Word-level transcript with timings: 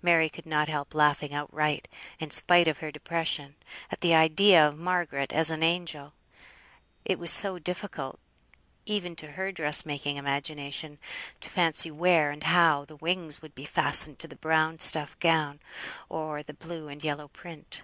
Mary 0.00 0.30
could 0.30 0.46
not 0.46 0.68
help 0.68 0.94
laughing 0.94 1.34
outright, 1.34 1.88
in 2.20 2.30
spite 2.30 2.68
of 2.68 2.78
her 2.78 2.92
depression, 2.92 3.56
at 3.90 4.00
the 4.00 4.14
idea 4.14 4.64
of 4.68 4.78
Margaret 4.78 5.32
as 5.32 5.50
an 5.50 5.60
angel; 5.60 6.12
it 7.04 7.18
was 7.18 7.32
so 7.32 7.58
difficult 7.58 8.20
(even 8.86 9.16
to 9.16 9.32
her 9.32 9.50
dress 9.50 9.84
making 9.84 10.18
imagination) 10.18 11.00
to 11.40 11.50
fancy 11.50 11.90
where, 11.90 12.30
and 12.30 12.44
how, 12.44 12.84
the 12.84 12.94
wings 12.94 13.42
would 13.42 13.56
be 13.56 13.64
fastened 13.64 14.20
to 14.20 14.28
the 14.28 14.36
brown 14.36 14.78
stuff 14.78 15.18
gown, 15.18 15.58
or 16.08 16.44
the 16.44 16.54
blue 16.54 16.86
and 16.86 17.02
yellow 17.02 17.26
print. 17.26 17.82